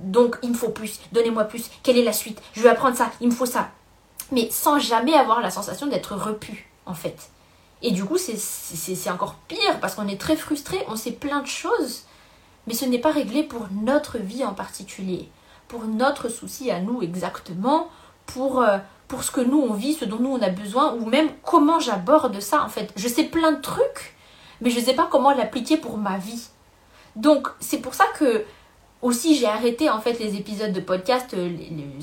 Donc, 0.00 0.36
il 0.42 0.50
me 0.50 0.54
faut 0.54 0.70
plus, 0.70 1.00
donnez-moi 1.12 1.44
plus. 1.44 1.70
Quelle 1.82 1.96
est 1.96 2.04
la 2.04 2.12
suite? 2.12 2.42
Je 2.54 2.62
vais 2.62 2.68
apprendre 2.68 2.96
ça, 2.96 3.10
il 3.20 3.28
me 3.28 3.32
faut 3.32 3.46
ça. 3.46 3.70
Mais 4.32 4.50
sans 4.50 4.78
jamais 4.78 5.14
avoir 5.14 5.40
la 5.40 5.50
sensation 5.50 5.86
d'être 5.86 6.16
repu, 6.16 6.68
en 6.84 6.94
fait. 6.94 7.30
Et 7.82 7.92
du 7.92 8.04
coup, 8.04 8.18
c'est 8.18 9.10
encore 9.10 9.34
pire 9.48 9.80
parce 9.80 9.94
qu'on 9.94 10.08
est 10.08 10.20
très 10.20 10.36
frustré, 10.36 10.82
on 10.88 10.96
sait 10.96 11.12
plein 11.12 11.40
de 11.40 11.46
choses, 11.46 12.02
mais 12.66 12.74
ce 12.74 12.84
n'est 12.84 12.98
pas 12.98 13.12
réglé 13.12 13.42
pour 13.42 13.68
notre 13.70 14.18
vie 14.18 14.44
en 14.44 14.54
particulier, 14.54 15.28
pour 15.68 15.84
notre 15.84 16.28
souci 16.28 16.70
à 16.70 16.80
nous 16.80 17.02
exactement, 17.02 17.88
pour, 18.26 18.60
euh, 18.60 18.78
pour 19.08 19.22
ce 19.24 19.30
que 19.30 19.40
nous 19.40 19.60
on 19.60 19.72
vit, 19.72 19.94
ce 19.94 20.04
dont 20.04 20.18
nous 20.18 20.32
on 20.32 20.42
a 20.42 20.50
besoin, 20.50 20.94
ou 20.94 21.06
même 21.06 21.30
comment 21.44 21.80
j'aborde 21.80 22.40
ça 22.40 22.62
en 22.62 22.68
fait. 22.68 22.92
Je 22.96 23.08
sais 23.08 23.24
plein 23.24 23.52
de 23.52 23.60
trucs, 23.60 24.16
mais 24.60 24.70
je 24.70 24.80
ne 24.80 24.84
sais 24.84 24.94
pas 24.94 25.08
comment 25.10 25.32
l'appliquer 25.32 25.76
pour 25.76 25.98
ma 25.98 26.18
vie. 26.18 26.48
Donc 27.16 27.48
c'est 27.60 27.78
pour 27.78 27.94
ça 27.94 28.04
que 28.18 28.44
aussi 29.02 29.36
j'ai 29.36 29.46
arrêté 29.46 29.90
en 29.90 30.00
fait 30.00 30.18
les 30.18 30.36
épisodes 30.36 30.72
de 30.72 30.80
podcast 30.80 31.34
euh, 31.34 31.50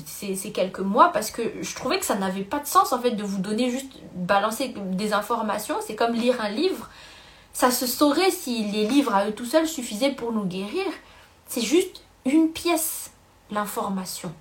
ces, 0.06 0.52
quelques 0.52 0.80
mois 0.80 1.10
parce 1.12 1.30
que 1.30 1.42
je 1.60 1.74
trouvais 1.74 1.98
que 1.98 2.06
ça 2.06 2.14
n'avait 2.14 2.42
pas 2.42 2.60
de 2.60 2.66
sens 2.66 2.92
en 2.92 3.00
fait 3.00 3.12
de 3.12 3.22
vous 3.22 3.40
donner 3.40 3.70
juste 3.70 3.92
balancer 4.14 4.74
des 4.76 5.12
informations. 5.12 5.76
C'est 5.86 5.94
comme 5.96 6.14
lire 6.14 6.40
un 6.40 6.48
livre. 6.48 6.88
Ça 7.52 7.70
se 7.70 7.86
saurait 7.86 8.30
si 8.30 8.64
les 8.64 8.86
livres 8.86 9.14
à 9.14 9.28
eux 9.28 9.32
tout 9.32 9.44
seuls 9.44 9.68
suffisaient 9.68 10.12
pour 10.12 10.32
nous 10.32 10.44
guérir. 10.44 10.84
C'est 11.46 11.60
juste 11.60 12.02
une 12.24 12.50
pièce, 12.50 13.12
l'information. 13.50 14.32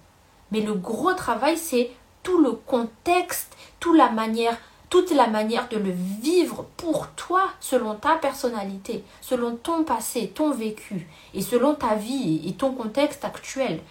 Mais 0.53 0.61
le 0.61 0.75
gros 0.75 1.13
travail, 1.13 1.57
c'est 1.57 1.89
tout 2.21 2.37
le 2.37 2.51
contexte, 2.51 3.57
toute 3.79 3.97
la 3.97 4.09
manière, 4.09 4.55
toute 4.89 5.11
la 5.11 5.25
manière 5.25 5.67
de 5.67 5.77
le 5.77 5.91
vivre 5.91 6.67
pour 6.77 7.07
toi, 7.09 7.49
selon 7.59 7.95
ta 7.95 8.15
personnalité, 8.17 9.03
selon 9.19 9.55
ton 9.55 9.83
passé, 9.83 10.31
ton 10.33 10.51
vécu, 10.51 11.07
et 11.33 11.41
selon 11.41 11.73
ta 11.73 11.95
vie 11.95 12.41
et 12.47 12.53
ton 12.53 12.71
contexte 12.73 13.25
actuel. 13.25 13.81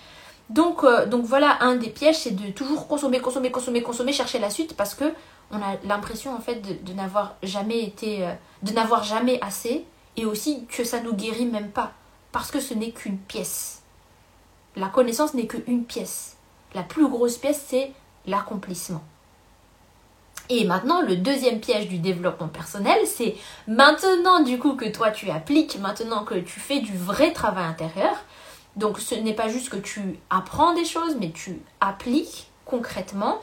Donc, 0.51 0.85
euh, 0.85 1.05
donc 1.07 1.25
voilà, 1.25 1.59
un 1.63 1.75
des 1.75 1.91
pièges, 1.91 2.19
c'est 2.19 2.37
de 2.37 2.53
toujours 2.53 2.87
consommer, 2.87 3.19
consommer, 3.19 3.51
consommer, 3.51 3.83
consommer, 3.83 4.13
chercher 4.13 4.39
la 4.39 4.49
suite, 4.49 4.77
parce 4.77 4.95
que 4.95 5.13
on 5.51 5.57
a 5.57 5.77
l'impression 5.85 6.33
en 6.33 6.41
fait 6.41 6.63
de, 6.63 6.93
n'avoir 6.93 7.35
jamais 7.43 7.83
été, 7.83 8.25
euh, 8.25 8.33
de 8.63 8.73
n'avoir 8.73 9.03
jamais 9.03 9.41
assez, 9.43 9.85
et 10.17 10.25
aussi 10.25 10.67
que 10.67 10.85
ça 10.85 11.01
nous 11.01 11.15
guérit 11.15 11.47
même 11.47 11.71
pas, 11.71 11.93
parce 12.31 12.53
que 12.53 12.61
ce 12.61 12.75
n'est 12.75 12.93
qu'une 12.93 13.19
pièce. 13.19 13.83
La 14.77 14.89
connaissance 14.89 15.35
n'est 15.35 15.49
qu'une 15.49 15.85
pièce. 15.85 16.37
La 16.75 16.83
plus 16.83 17.09
grosse 17.09 17.39
pièce, 17.39 17.65
c'est 17.69 17.93
l'accomplissement. 18.27 19.03
Et 20.49 20.65
maintenant, 20.65 21.03
le 21.03 21.17
deuxième 21.17 21.61
piège 21.61 21.89
du 21.89 21.99
développement 21.99 22.49
personnel, 22.49 22.99
c'est 23.07 23.37
maintenant 23.69 24.43
du 24.43 24.59
coup 24.59 24.75
que 24.75 24.89
toi 24.89 25.11
tu 25.11 25.31
appliques, 25.31 25.79
maintenant 25.79 26.25
que 26.25 26.35
tu 26.35 26.61
fais 26.61 26.81
du 26.81 26.97
vrai 26.97 27.33
travail 27.33 27.65
intérieur. 27.65 28.17
Donc 28.77 28.99
ce 28.99 29.15
n'est 29.15 29.35
pas 29.35 29.49
juste 29.49 29.69
que 29.69 29.77
tu 29.77 30.19
apprends 30.31 30.75
des 30.75 30.85
choses, 30.85 31.17
mais 31.21 31.31
tu 31.31 31.61
appliques 31.81 32.49
concrètement, 32.65 33.41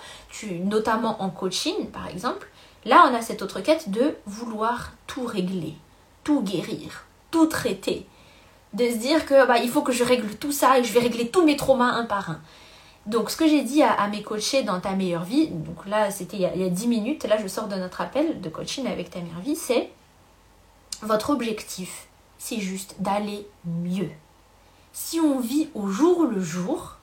notamment 0.63 1.21
en 1.21 1.29
coaching 1.29 1.87
par 1.91 2.07
exemple. 2.07 2.47
Là, 2.85 3.09
on 3.09 3.15
a 3.15 3.21
cette 3.21 3.41
autre 3.41 3.59
quête 3.59 3.89
de 3.89 4.15
vouloir 4.25 4.91
tout 5.07 5.25
régler, 5.25 5.75
tout 6.23 6.41
guérir, 6.41 7.05
tout 7.31 7.45
traiter. 7.45 8.05
De 8.73 8.87
se 8.89 8.97
dire 8.97 9.25
que 9.25 9.47
bah, 9.47 9.57
il 9.57 9.69
faut 9.69 9.81
que 9.81 9.91
je 9.91 10.03
règle 10.03 10.35
tout 10.35 10.51
ça 10.51 10.77
et 10.77 10.83
je 10.83 10.93
vais 10.93 10.99
régler 10.99 11.29
tous 11.29 11.43
mes 11.43 11.57
traumas 11.57 11.91
un 11.91 12.05
par 12.05 12.29
un. 12.29 12.39
Donc, 13.09 13.31
ce 13.31 13.37
que 13.37 13.47
j'ai 13.47 13.63
dit 13.63 13.81
à, 13.81 14.07
mes 14.07 14.21
coachés 14.21 14.61
dans 14.61 14.79
ta 14.79 14.91
meilleure 14.91 15.23
vie, 15.23 15.47
donc 15.47 15.87
là, 15.87 16.11
c'était 16.11 16.37
il, 16.37 16.61
y 16.61 16.63
a 16.63 16.69
10 16.69 16.87
minutes, 16.87 17.23
là, 17.23 17.37
je 17.41 17.47
sors 17.47 17.67
de 17.67 17.73
notre 17.73 18.01
appel 18.01 18.39
de 18.39 18.49
coaching 18.49 18.85
avec 18.85 19.09
ta 19.09 19.19
meilleure 19.19 19.39
vie, 19.39 19.55
c'est 19.55 19.89
votre 21.01 21.31
objectif, 21.31 22.05
c'est 22.37 22.59
juste 22.59 22.97
d'aller 22.99 23.47
mieux. 23.65 24.11
Si 24.93 25.19
on 25.19 25.39
vit 25.39 25.69
au 25.73 25.87
jour 25.87 26.25
le 26.25 26.39
jour, 26.39 26.97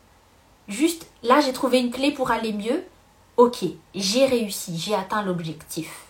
juste 0.68 1.08
là, 1.24 1.40
j'ai 1.40 1.52
trouvé 1.52 1.80
une 1.80 1.90
clé 1.90 2.12
pour 2.12 2.30
aller 2.30 2.52
mieux, 2.52 2.84
ok, 3.36 3.64
j'ai 3.96 4.26
réussi, 4.26 4.78
j'ai 4.78 4.94
atteint 4.94 5.24
l'objectif. 5.24 6.04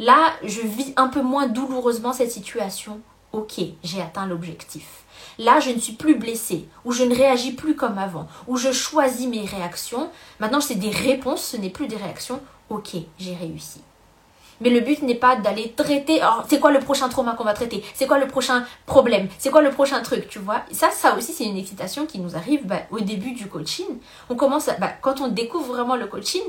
Là, 0.00 0.32
je 0.42 0.60
vis 0.60 0.92
un 0.96 1.06
peu 1.06 1.22
moins 1.22 1.46
douloureusement 1.46 2.12
cette 2.12 2.32
situation, 2.32 3.00
ok, 3.34 3.60
j'ai 3.82 4.00
atteint 4.00 4.26
l'objectif. 4.26 5.04
Là, 5.38 5.58
je 5.58 5.70
ne 5.70 5.80
suis 5.80 5.94
plus 5.94 6.14
blessée, 6.14 6.68
ou 6.84 6.92
je 6.92 7.02
ne 7.02 7.14
réagis 7.14 7.52
plus 7.52 7.74
comme 7.74 7.98
avant, 7.98 8.28
ou 8.46 8.56
je 8.56 8.72
choisis 8.72 9.26
mes 9.26 9.44
réactions. 9.44 10.08
Maintenant, 10.38 10.60
c'est 10.60 10.76
des 10.76 10.90
réponses, 10.90 11.44
ce 11.44 11.56
n'est 11.56 11.70
plus 11.70 11.88
des 11.88 11.96
réactions. 11.96 12.40
Ok, 12.70 12.96
j'ai 13.18 13.34
réussi. 13.34 13.80
Mais 14.60 14.70
le 14.70 14.80
but 14.80 15.02
n'est 15.02 15.14
pas 15.14 15.36
d'aller 15.36 15.72
traiter. 15.76 16.20
Alors, 16.20 16.44
c'est 16.48 16.60
quoi 16.60 16.70
le 16.70 16.80
prochain 16.80 17.08
trauma 17.08 17.34
qu'on 17.34 17.44
va 17.44 17.54
traiter? 17.54 17.84
C'est 17.94 18.06
quoi 18.06 18.18
le 18.18 18.26
prochain 18.26 18.64
problème? 18.86 19.28
C'est 19.38 19.50
quoi 19.50 19.62
le 19.62 19.70
prochain 19.70 20.00
truc? 20.02 20.28
Tu 20.28 20.38
vois? 20.38 20.62
Ça, 20.72 20.90
ça 20.90 21.16
aussi, 21.16 21.32
c'est 21.32 21.44
une 21.44 21.56
excitation 21.56 22.06
qui 22.06 22.18
nous 22.18 22.36
arrive 22.36 22.66
bah, 22.66 22.80
au 22.90 23.00
début 23.00 23.32
du 23.32 23.46
coaching. 23.46 23.86
On 24.30 24.34
commence, 24.34 24.68
à, 24.68 24.74
bah, 24.74 24.90
quand 25.00 25.20
on 25.20 25.28
découvre 25.28 25.74
vraiment 25.74 25.96
le 25.96 26.06
coaching, 26.06 26.42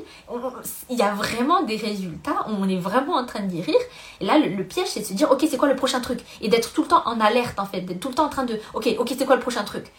il 0.90 0.98
y 0.98 1.02
a 1.02 1.14
vraiment 1.14 1.64
des 1.64 1.78
résultats. 1.78 2.46
On 2.48 2.68
est 2.70 2.78
vraiment 2.78 3.16
en 3.16 3.26
train 3.26 3.42
de 3.42 3.52
guérir. 3.52 3.76
Et 4.22 4.26
là, 4.26 4.38
le, 4.38 4.64
piège, 4.64 4.88
c'est 4.88 5.02
de 5.02 5.06
se 5.06 5.14
dire, 5.14 5.32
ok, 5.32 5.46
c'est 5.50 5.58
quoi 5.58 5.68
le 5.68 5.76
prochain 5.76 6.00
truc? 6.02 6.20
Et 6.42 6.48
d'être 6.48 6.74
tout 6.74 6.84
le 6.84 6.88
temps 6.88 7.04
en 7.06 7.20
alerte, 7.20 7.60
en 7.60 7.66
fait, 7.66 7.82
d'être 7.82 8.00
tout 8.00 8.10
le 8.10 8.16
temps 8.16 8.26
en 8.26 8.30
train 8.30 8.46
de, 8.46 8.60
ok, 8.74 8.96
ok, 9.00 9.14
c'est 9.18 9.26
quoi 9.26 9.36
le 9.36 9.42
prochain 9.42 9.64
truc? 9.64 9.92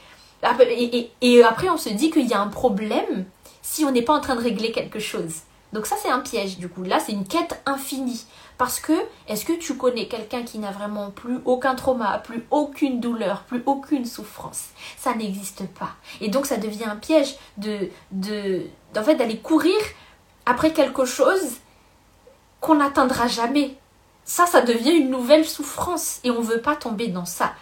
Et 1.21 1.43
après, 1.43 1.69
on 1.69 1.77
se 1.77 1.89
dit 1.89 2.11
qu'il 2.11 2.27
y 2.27 2.35
a 2.35 2.41
un 2.41 2.49
problème 2.49 3.25
si 3.63 3.85
on 3.85 3.91
n'est 3.91 4.03
pas 4.03 4.15
en 4.15 4.21
train 4.21 4.37
de 4.37 4.43
régler 4.43 4.71
quelque 4.71 5.01
chose. 5.01 5.41
Donc 5.77 5.85
ça 5.85 5.97
c'est 6.03 6.09
un 6.09 6.21
piège 6.21 6.57
du 6.57 6.71
coup. 6.71 6.85
Là 6.85 6.99
c'est 7.01 7.13
une 7.13 7.27
quête 7.27 7.61
infinie. 7.67 8.25
Parce 8.57 8.81
que 8.81 8.95
est-ce 9.29 9.45
que 9.45 9.53
tu 9.53 9.77
connais 9.77 10.09
quelqu'un 10.09 10.43
qui 10.43 10.59
n'a 10.59 10.71
vraiment 10.71 11.11
plus 11.11 11.39
aucun 11.45 11.75
trauma, 11.75 12.19
plus 12.25 12.47
aucune 12.51 12.99
douleur, 12.99 13.43
plus 13.43 13.63
aucune 13.67 14.07
souffrance? 14.07 14.69
Ça 14.97 15.15
n'existe 15.15 15.67
pas. 15.67 15.91
Et 16.23 16.31
donc 16.31 16.47
ça 16.47 16.57
devient 16.57 16.87
un 16.87 16.97
piège 16.97 17.37
de, 17.59 17.91
de 18.11 18.63
fait 19.05 19.17
d'aller 19.17 19.37
courir 19.37 19.77
après 20.47 20.73
quelque 20.73 21.05
chose 21.05 21.59
qu'on 22.63 22.77
n'atteindra 22.77 23.27
jamais. 23.27 23.77
Ça, 24.25 24.47
ça 24.47 24.63
devient 24.63 24.97
une 24.97 25.11
nouvelle 25.11 25.45
souffrance 25.45 26.21
et 26.25 26.31
on 26.31 26.41
ne 26.41 26.47
veut 26.47 26.63
pas 26.63 26.75
tomber 26.75 27.09
dans 27.09 27.27
ça. 27.27 27.53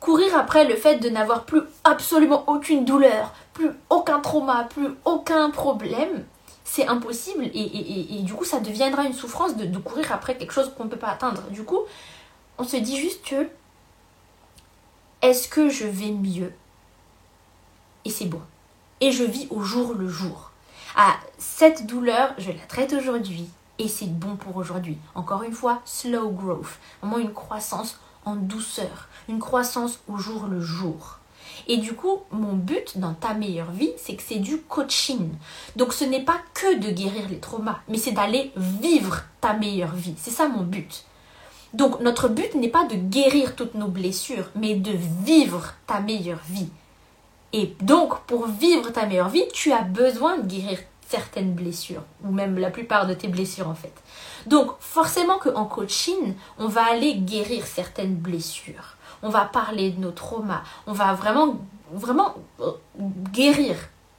Courir 0.00 0.36
après 0.36 0.64
le 0.64 0.74
fait 0.74 0.96
de 0.96 1.08
n'avoir 1.08 1.44
plus 1.44 1.62
absolument 1.84 2.42
aucune 2.48 2.84
douleur, 2.84 3.32
plus 3.52 3.70
aucun 3.90 4.18
trauma, 4.18 4.64
plus 4.64 4.88
aucun 5.04 5.50
problème, 5.50 6.24
c'est 6.64 6.86
impossible 6.86 7.44
et, 7.54 8.22
du 8.22 8.32
coup 8.32 8.44
ça 8.44 8.58
deviendra 8.58 9.04
une 9.04 9.12
souffrance 9.12 9.54
de, 9.56 9.78
courir 9.78 10.10
après 10.12 10.36
quelque 10.36 10.52
chose 10.52 10.72
qu'on 10.76 10.84
ne 10.84 10.90
peut 10.90 10.96
pas 10.96 11.10
atteindre. 11.10 11.42
Du 11.50 11.62
coup, 11.62 11.80
on 12.58 12.64
se 12.64 12.76
dit 12.76 12.98
juste 12.98 13.24
que 13.24 13.48
est-ce 15.22 15.48
que 15.48 15.68
je 15.68 15.86
vais 15.86 16.10
mieux? 16.10 16.52
Et 18.04 18.10
c'est 18.10 18.26
bon. 18.26 18.40
Et 19.00 19.12
je 19.12 19.24
vis 19.24 19.46
au 19.50 19.62
jour 19.62 19.94
le 19.94 20.08
jour. 20.08 20.50
Ah, 20.96 21.16
cette 21.38 21.86
douleur, 21.86 22.34
je 22.38 22.50
la 22.50 22.66
traite 22.66 22.92
aujourd'hui 22.92 23.48
et 23.78 23.88
c'est 23.88 24.06
bon 24.06 24.36
pour 24.36 24.56
aujourd'hui. 24.56 24.98
Encore 25.14 25.42
une 25.42 25.52
fois, 25.52 25.82
slow 25.84 26.30
growth, 26.30 26.78
vraiment 27.02 27.18
une 27.18 27.32
croissance 27.32 27.98
en 28.24 28.36
douceur, 28.36 29.08
une 29.28 29.38
croissance 29.38 29.98
au 30.08 30.16
jour 30.16 30.46
le 30.46 30.60
jour. 30.60 31.18
Et 31.66 31.78
du 31.78 31.94
coup, 31.94 32.20
mon 32.30 32.54
but 32.54 32.98
dans 32.98 33.14
ta 33.14 33.34
meilleure 33.34 33.70
vie, 33.70 33.92
c'est 33.96 34.14
que 34.14 34.22
c'est 34.22 34.38
du 34.38 34.58
coaching. 34.58 35.30
Donc 35.76 35.92
ce 35.92 36.04
n'est 36.04 36.24
pas 36.24 36.40
que 36.52 36.78
de 36.78 36.90
guérir 36.90 37.28
les 37.28 37.38
traumas, 37.38 37.80
mais 37.88 37.98
c'est 37.98 38.12
d'aller 38.12 38.52
vivre 38.56 39.22
ta 39.40 39.54
meilleure 39.54 39.94
vie. 39.94 40.14
C'est 40.18 40.30
ça 40.30 40.48
mon 40.48 40.62
but. 40.62 41.04
Donc 41.72 42.00
notre 42.00 42.28
but 42.28 42.54
n'est 42.54 42.68
pas 42.68 42.84
de 42.84 42.94
guérir 42.94 43.56
toutes 43.56 43.74
nos 43.74 43.88
blessures, 43.88 44.50
mais 44.54 44.74
de 44.74 44.92
vivre 45.24 45.74
ta 45.86 46.00
meilleure 46.00 46.42
vie. 46.48 46.68
Et 47.52 47.74
donc 47.80 48.20
pour 48.26 48.46
vivre 48.46 48.90
ta 48.90 49.06
meilleure 49.06 49.28
vie, 49.28 49.44
tu 49.52 49.72
as 49.72 49.82
besoin 49.82 50.38
de 50.38 50.46
guérir 50.46 50.78
certaines 51.08 51.52
blessures, 51.52 52.02
ou 52.24 52.32
même 52.32 52.58
la 52.58 52.70
plupart 52.70 53.06
de 53.06 53.14
tes 53.14 53.28
blessures 53.28 53.68
en 53.68 53.74
fait. 53.74 53.92
Donc 54.46 54.72
forcément 54.80 55.38
qu'en 55.38 55.64
coaching, 55.64 56.34
on 56.58 56.68
va 56.68 56.84
aller 56.84 57.14
guérir 57.16 57.66
certaines 57.66 58.16
blessures 58.16 58.96
on 59.24 59.30
va 59.30 59.46
parler 59.46 59.90
de 59.90 60.00
nos 60.00 60.10
traumas, 60.12 60.62
on 60.86 60.92
va 60.92 61.14
vraiment, 61.14 61.56
vraiment 61.90 62.34
euh, 62.60 62.72
guérir 63.32 63.74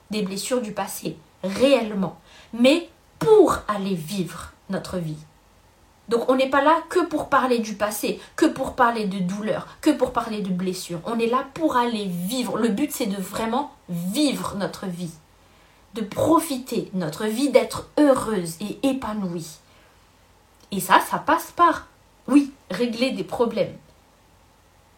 des 0.09 0.23
blessures 0.23 0.61
du 0.61 0.71
passé, 0.71 1.15
réellement, 1.43 2.17
mais 2.53 2.89
pour 3.19 3.59
aller 3.67 3.93
vivre 3.93 4.51
notre 4.69 4.97
vie. 4.97 5.17
Donc 6.09 6.29
on 6.29 6.35
n'est 6.35 6.49
pas 6.49 6.63
là 6.63 6.81
que 6.89 7.05
pour 7.05 7.29
parler 7.29 7.59
du 7.59 7.75
passé, 7.75 8.19
que 8.35 8.47
pour 8.47 8.73
parler 8.73 9.05
de 9.05 9.19
douleur, 9.19 9.67
que 9.79 9.91
pour 9.91 10.11
parler 10.11 10.41
de 10.41 10.49
blessures. 10.49 10.99
On 11.05 11.19
est 11.19 11.27
là 11.27 11.45
pour 11.53 11.77
aller 11.77 12.05
vivre. 12.05 12.57
Le 12.57 12.69
but 12.69 12.91
c'est 12.91 13.07
de 13.07 13.21
vraiment 13.21 13.71
vivre 13.89 14.55
notre 14.55 14.87
vie, 14.87 15.13
de 15.93 16.01
profiter 16.01 16.89
notre 16.93 17.25
vie, 17.25 17.49
d'être 17.49 17.89
heureuse 17.99 18.55
et 18.59 18.87
épanouie. 18.87 19.59
Et 20.71 20.79
ça, 20.79 20.99
ça 20.99 21.19
passe 21.19 21.51
par, 21.51 21.87
oui, 22.27 22.51
régler 22.71 23.11
des 23.11 23.23
problèmes. 23.23 23.75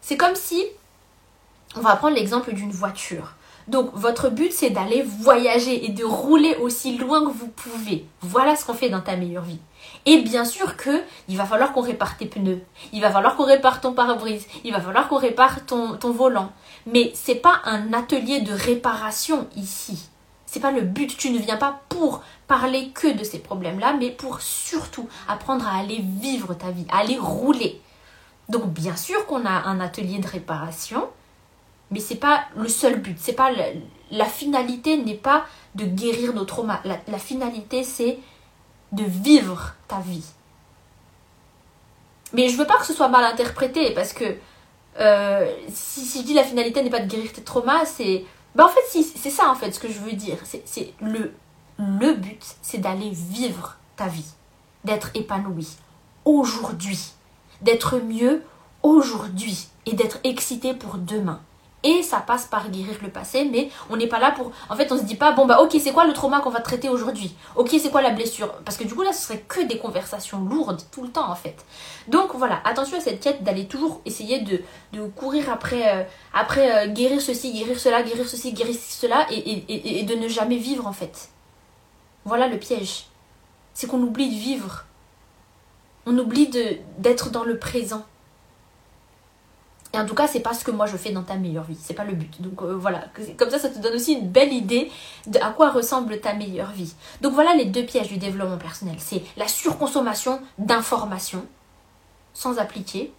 C'est 0.07 0.15
comme 0.15 0.35
si, 0.35 0.63
on 1.75 1.81
va 1.81 1.97
prendre 1.97 2.15
l'exemple 2.15 2.53
d'une 2.53 2.71
voiture. 2.71 3.33
Donc 3.67 3.89
votre 3.93 4.29
but 4.29 4.53
c'est 4.53 4.69
d'aller 4.69 5.01
voyager 5.01 5.83
et 5.83 5.89
de 5.89 6.05
rouler 6.05 6.55
aussi 6.61 6.97
loin 6.97 7.25
que 7.25 7.33
vous 7.33 7.49
pouvez. 7.49 8.05
Voilà 8.21 8.55
ce 8.55 8.63
qu'on 8.65 8.73
fait 8.73 8.89
dans 8.89 9.01
ta 9.01 9.17
meilleure 9.17 9.43
vie. 9.43 9.59
Et 10.05 10.19
bien 10.19 10.45
sûr 10.45 10.77
que 10.77 11.03
il 11.27 11.35
va 11.35 11.43
falloir 11.43 11.73
qu'on 11.73 11.81
répare 11.81 12.15
tes 12.15 12.25
pneus, 12.25 12.61
il 12.93 13.01
va 13.01 13.11
falloir 13.11 13.35
qu'on 13.35 13.43
répare 13.43 13.81
ton 13.81 13.91
pare-brise, 13.91 14.47
il 14.63 14.71
va 14.71 14.79
falloir 14.79 15.09
qu'on 15.09 15.17
répare 15.17 15.65
ton, 15.65 15.97
ton 15.97 16.11
volant. 16.13 16.53
Mais 16.85 17.11
c'est 17.13 17.35
pas 17.35 17.59
un 17.65 17.91
atelier 17.91 18.39
de 18.39 18.53
réparation 18.53 19.49
ici. 19.57 20.07
C'est 20.45 20.61
pas 20.61 20.71
le 20.71 20.83
but. 20.83 21.17
Tu 21.17 21.31
ne 21.31 21.39
viens 21.39 21.57
pas 21.57 21.81
pour 21.89 22.23
parler 22.47 22.91
que 22.93 23.11
de 23.13 23.25
ces 23.25 23.39
problèmes-là, 23.39 23.97
mais 23.99 24.11
pour 24.11 24.39
surtout 24.39 25.09
apprendre 25.27 25.67
à 25.67 25.79
aller 25.79 26.01
vivre 26.01 26.53
ta 26.53 26.71
vie, 26.71 26.85
à 26.89 26.99
aller 26.99 27.17
rouler. 27.17 27.81
Donc 28.50 28.68
bien 28.68 28.96
sûr 28.96 29.25
qu'on 29.25 29.46
a 29.46 29.50
un 29.50 29.80
atelier 29.80 30.20
de 30.20 30.27
réparation, 30.27 31.10
mais 31.92 32.00
c'est 32.00 32.16
pas 32.16 32.46
le 32.56 32.70
seul 32.70 33.00
but. 33.01 33.18
C'est 33.20 33.34
pas 33.34 33.51
la 34.12 34.25
finalité 34.25 34.98
n'est 34.98 35.16
pas 35.16 35.46
de 35.75 35.86
guérir 35.86 36.34
nos 36.34 36.46
traumas. 36.46 36.80
La, 36.86 37.20
finalité 37.20 37.84
c'est 37.84 38.20
de 38.94 39.04
vivre 39.04 39.75
ta 39.88 40.00
vie. 40.00 40.25
Mais 42.34 42.50
je 42.50 42.58
veux 42.58 42.66
pas 42.68 42.77
que 42.77 42.86
ce 42.86 42.94
soit 42.94 43.10
mal 43.10 43.24
interprété 43.24 43.92
parce 43.94 44.13
que 44.13 44.38
euh, 45.00 45.54
si, 45.70 46.20
je 46.20 46.25
dis 46.25 46.34
la 46.34 46.44
finalité 46.44 46.82
n'est 46.82 46.89
pas 46.89 47.00
de 47.00 47.08
guérir 47.08 47.32
tes 47.32 47.44
traumas, 47.44 47.86
c'est 47.86 48.25
bah 48.56 48.66
en 48.66 48.70
fait 48.70 49.04
c'est 49.04 49.30
ça 49.30 49.50
en 49.50 49.56
fait 49.56 49.72
ce 49.72 49.80
que 49.80 49.89
je 49.89 50.00
veux 50.00 50.13
dire. 50.13 50.38
C'est 50.44 50.94
le 51.01 51.34
le 51.80 52.13
but, 52.13 52.44
c'est 52.62 52.80
d'aller 52.80 53.12
vivre 53.12 53.77
ta 53.96 54.08
vie, 54.08 54.25
d'être 54.84 55.12
épanoui 55.13 55.68
aujourd'hui 56.25 57.13
d'être 57.61 57.97
mieux 57.97 58.43
aujourd'hui 58.83 59.67
et 59.85 59.93
d'être 59.93 60.19
excité 60.23 60.73
pour 60.73 60.97
demain. 60.97 61.41
Et 61.83 62.01
ça 62.01 62.17
passe 62.17 62.45
par 62.45 62.69
guérir 62.69 62.97
le 63.03 63.09
passé, 63.09 63.45
mais 63.45 63.69
on 63.89 63.97
n'est 63.97 64.07
pas 64.07 64.19
là 64.19 64.31
pour. 64.31 64.51
En 64.69 64.75
fait, 64.75 64.91
on 64.91 64.97
se 64.97 65.03
dit 65.03 65.15
pas, 65.15 65.31
bon, 65.33 65.45
bah, 65.45 65.61
ok, 65.61 65.77
c'est 65.79 65.93
quoi 65.93 66.05
le 66.05 66.13
trauma 66.13 66.41
qu'on 66.41 66.49
va 66.49 66.59
traiter 66.59 66.89
aujourd'hui? 66.89 67.35
Ok, 67.55 67.69
c'est 67.69 67.91
quoi 67.91 68.01
la 68.01 68.09
blessure? 68.09 68.51
Parce 68.65 68.77
que 68.77 68.83
du 68.83 68.95
coup, 68.95 69.03
là, 69.03 69.13
ce 69.13 69.21
serait 69.21 69.43
que 69.47 69.61
des 69.61 69.77
conversations 69.77 70.39
lourdes 70.39 70.81
tout 70.91 71.03
le 71.03 71.09
temps, 71.09 71.29
en 71.29 71.35
fait. 71.35 71.55
Donc, 72.07 72.33
voilà, 72.33 72.61
attention 72.65 72.97
à 72.97 72.99
cette 72.99 73.19
quête 73.19 73.43
d'aller 73.43 73.67
toujours 73.67 74.01
essayer 74.05 74.39
de, 74.39 74.61
courir 75.15 75.51
après, 75.51 75.95
euh, 75.95 76.03
après 76.33 76.87
euh, 76.87 76.91
guérir 76.91 77.21
ceci, 77.21 77.53
guérir 77.53 77.79
cela, 77.79 78.01
guérir 78.01 78.27
ceci, 78.27 78.53
guérir 78.53 78.75
cela, 78.75 79.27
et, 79.29 79.99
et 79.99 80.03
de 80.03 80.15
ne 80.15 80.27
jamais 80.27 80.57
vivre, 80.57 80.87
en 80.87 80.93
fait. 80.93 81.29
Voilà 82.25 82.47
le 82.47 82.57
piège. 82.57 83.05
C'est 83.75 83.85
qu'on 83.85 84.01
oublie 84.01 84.29
de 84.29 84.35
vivre 84.35 84.87
on 86.07 86.17
oublie 86.17 86.49
d'être 86.97 87.29
dans 87.31 87.43
le 87.43 87.59
présent. 87.59 88.05
Et 89.93 89.99
en 89.99 90.05
tout 90.05 90.15
cas, 90.15 90.27
c'est 90.27 90.39
pas 90.39 90.53
ce 90.53 90.63
que 90.63 90.71
moi 90.71 90.85
je 90.85 90.95
fais 90.95 91.11
dans 91.11 91.23
ta 91.23 91.35
meilleure 91.35 91.65
vie. 91.65 91.77
C'est 91.81 91.93
pas 91.93 92.05
le 92.05 92.13
but. 92.13 92.41
Donc 92.41 92.61
euh, 92.61 92.75
voilà, 92.75 93.05
comme 93.37 93.49
ça, 93.49 93.59
ça 93.59 93.69
te 93.69 93.79
donne 93.79 93.93
aussi 93.93 94.13
une 94.13 94.29
belle 94.29 94.53
idée 94.53 94.89
de 95.27 95.37
à 95.39 95.51
quoi 95.51 95.69
ressemble 95.69 96.19
ta 96.21 96.33
meilleure 96.33 96.71
vie. 96.71 96.93
Donc 97.21 97.33
voilà 97.33 97.53
les 97.55 97.65
deux 97.65 97.83
pièges 97.83 98.07
du 98.07 98.17
développement 98.17 98.57
personnel. 98.57 98.95
C'est 98.99 99.21
la 99.35 99.47
surconsommation 99.47 100.41
d'informations 100.57 101.45
sans 102.33 102.57
appliquer. 102.57 103.11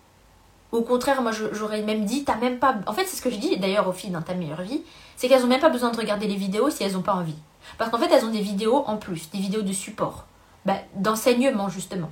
Au 0.72 0.82
contraire, 0.82 1.20
moi 1.20 1.32
j'aurais 1.52 1.82
même 1.82 2.04
dit, 2.04 2.24
t'as 2.24 2.36
même 2.36 2.58
pas. 2.58 2.76
En 2.86 2.94
fait, 2.94 3.04
c'est 3.04 3.16
ce 3.16 3.22
que 3.22 3.30
je 3.30 3.36
dis 3.36 3.56
d'ailleurs 3.58 3.88
aux 3.88 3.92
filles 3.92 4.10
dans 4.10 4.22
ta 4.22 4.34
meilleure 4.34 4.62
vie, 4.62 4.82
c'est 5.16 5.28
qu'elles 5.28 5.44
ont 5.44 5.48
même 5.48 5.60
pas 5.60 5.70
besoin 5.70 5.90
de 5.90 5.96
regarder 5.96 6.26
les 6.26 6.36
vidéos 6.36 6.70
si 6.70 6.84
elles 6.84 6.96
ont 6.96 7.02
pas 7.02 7.14
envie. 7.14 7.36
Parce 7.76 7.90
qu'en 7.90 7.98
fait, 7.98 8.10
elles 8.10 8.24
ont 8.24 8.30
des 8.30 8.40
vidéos 8.40 8.84
en 8.86 8.96
plus, 8.96 9.30
des 9.30 9.38
vidéos 9.38 9.62
de 9.62 9.72
support, 9.72 10.26
bah, 10.64 10.76
d'enseignement 10.94 11.68
justement 11.68 12.10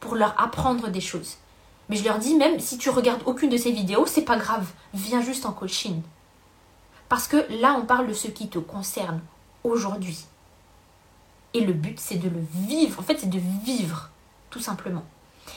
pour 0.00 0.16
leur 0.16 0.34
apprendre 0.40 0.88
des 0.88 1.00
choses. 1.00 1.36
Mais 1.88 1.96
je 1.96 2.04
leur 2.04 2.18
dis 2.18 2.34
même 2.36 2.58
si 2.60 2.78
tu 2.78 2.90
regardes 2.90 3.22
aucune 3.26 3.50
de 3.50 3.56
ces 3.56 3.72
vidéos, 3.72 4.06
c'est 4.06 4.24
pas 4.24 4.36
grave, 4.36 4.70
viens 4.94 5.20
juste 5.20 5.46
en 5.46 5.52
coaching. 5.52 6.02
Parce 7.08 7.26
que 7.26 7.44
là, 7.60 7.76
on 7.80 7.84
parle 7.84 8.06
de 8.06 8.14
ce 8.14 8.28
qui 8.28 8.48
te 8.48 8.58
concerne 8.58 9.20
aujourd'hui. 9.64 10.24
Et 11.52 11.60
le 11.60 11.72
but, 11.72 11.98
c'est 11.98 12.16
de 12.16 12.28
le 12.28 12.40
vivre. 12.54 13.00
En 13.00 13.02
fait, 13.02 13.18
c'est 13.18 13.28
de 13.28 13.40
vivre, 13.64 14.10
tout 14.50 14.60
simplement. 14.60 15.04